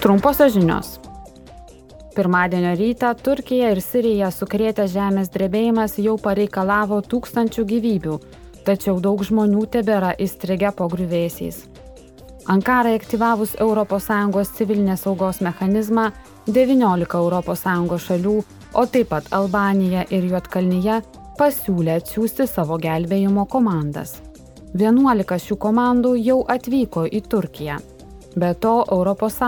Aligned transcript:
Trumposios 0.00 0.52
žinios. 0.52 1.00
Pirmadienio 2.14 2.74
rytą 2.78 3.08
Turkija 3.18 3.72
ir 3.74 3.80
Sirija 3.82 4.28
sukrėtę 4.30 4.84
žemės 4.86 5.32
drebėjimas 5.34 5.96
jau 5.98 6.14
pareikalavo 6.22 7.00
tūkstančių 7.02 7.64
gyvybių, 7.72 8.14
tačiau 8.62 9.00
daug 9.02 9.24
žmonių 9.26 9.64
tebėra 9.74 10.12
įstrigę 10.14 10.70
po 10.78 10.86
griuvėsiais. 10.92 11.64
Ankarai 12.46 12.94
aktyvavus 12.94 13.56
ES 13.58 14.54
civilinės 14.60 15.02
saugos 15.02 15.42
mechanizmą, 15.42 16.12
19 16.46 17.42
ES 17.42 18.06
šalių, 18.06 18.38
o 18.74 18.86
taip 18.86 19.08
pat 19.10 19.26
Albanija 19.32 20.06
ir 20.10 20.30
Juotkalnyje 20.30 21.02
pasiūlė 21.38 21.98
atsiųsti 21.98 22.46
savo 22.46 22.78
gelbėjimo 22.78 23.50
komandas. 23.50 24.20
11 24.78 25.38
šių 25.42 25.56
komandų 25.58 26.14
jau 26.22 26.44
atvyko 26.46 27.08
į 27.10 27.26
Turkiją. 27.26 27.82
Be 28.36 28.54
to, 28.54 28.84
ES 29.26 29.38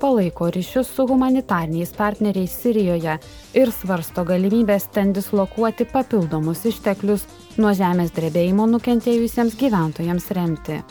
palaiko 0.00 0.50
ryšius 0.50 0.88
su 0.94 1.06
humanitarniais 1.06 1.92
partneriais 1.96 2.52
Sirijoje 2.52 3.18
ir 3.54 3.72
svarsto 3.72 4.24
galimybės 4.24 4.90
ten 4.92 5.12
dislokuoti 5.12 5.84
papildomus 5.84 6.66
išteklius 6.66 7.24
nuo 7.56 7.72
žemės 7.72 8.12
drebėjimo 8.12 8.66
nukentėjusiems 8.66 9.56
gyventojams 9.56 10.30
remti. 10.30 10.82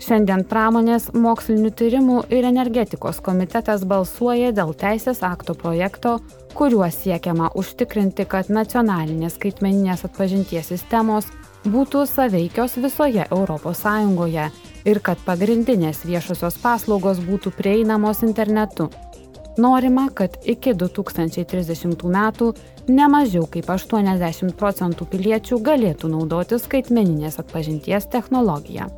Šiandien 0.00 0.44
pramonės, 0.50 1.10
mokslinių 1.14 1.70
tyrimų 1.70 2.22
ir 2.34 2.44
energetikos 2.48 3.20
komitetas 3.24 3.84
balsuoja 3.84 4.50
dėl 4.52 4.74
teisės 4.74 5.22
akto 5.22 5.54
projekto, 5.54 6.18
kuriuo 6.54 6.88
siekiama 6.90 7.52
užtikrinti, 7.54 8.26
kad 8.26 8.50
nacionalinės 8.50 9.38
skaitmeninės 9.38 10.04
atpažinties 10.08 10.72
sistemos 10.74 11.30
būtų 11.64 12.04
saveikios 12.10 12.76
visoje 12.82 13.28
ES 13.30 14.69
ir 14.84 15.00
kad 15.04 15.20
pagrindinės 15.26 16.04
viešosios 16.08 16.58
paslaugos 16.62 17.20
būtų 17.24 17.52
prieinamos 17.56 18.24
internetu. 18.26 18.90
Norima, 19.60 20.08
kad 20.14 20.38
iki 20.48 20.72
2030 20.78 22.06
metų 22.06 22.52
ne 22.88 23.08
mažiau 23.10 23.46
kaip 23.50 23.68
80 23.68 24.54
procentų 24.56 25.06
piliečių 25.10 25.58
galėtų 25.66 26.10
naudoti 26.12 26.58
skaitmeninės 26.58 27.40
atpažinties 27.42 28.08
technologiją. 28.12 28.88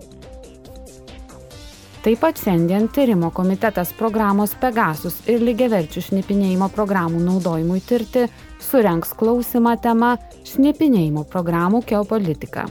Taip 2.02 2.19
pat 2.19 2.41
šiandien 2.42 2.89
tyrimo 2.91 3.30
komitetas 3.30 3.92
programos 3.94 4.56
Pegasus 4.58 5.20
ir 5.30 5.42
lygiaverčių 5.46 6.02
šnipinėjimo 6.08 6.67
programų 6.74 7.22
naudojimui 7.22 7.78
tirti 7.86 8.27
surenks 8.58 9.14
klausimą 9.14 9.77
tema 9.83 10.17
Šnipinėjimo 10.42 11.22
programų 11.30 11.84
geopolitika. 11.86 12.67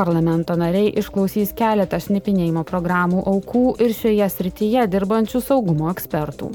Parlamento 0.00 0.54
nariai 0.56 0.94
išklausys 0.96 1.50
keletą 1.52 1.98
šnipinėjimo 2.00 2.62
programų 2.64 3.20
aukų 3.34 3.64
ir 3.84 3.90
šioje 3.92 4.28
srityje 4.32 4.86
dirbančių 4.88 5.42
saugumo 5.44 5.90
ekspertų. 5.92 6.48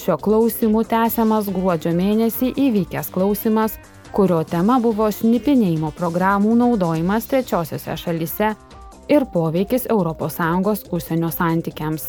Šio 0.00 0.16
klausimų 0.24 0.86
tęsiamas 0.88 1.50
gruodžio 1.52 1.92
mėnesį 1.98 2.54
įvykęs 2.64 3.10
klausimas, 3.12 3.76
kurio 4.16 4.40
tema 4.48 4.78
buvo 4.80 5.10
šnipinėjimo 5.12 5.92
programų 5.98 6.56
naudojimas 6.62 7.28
trečiosiose 7.28 7.98
šalise 8.00 8.54
ir 9.12 9.28
poveikis 9.34 9.84
ES 9.84 10.86
užsienio 10.88 11.28
santykiams. 11.36 12.08